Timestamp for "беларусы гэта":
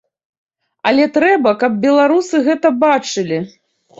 1.85-2.67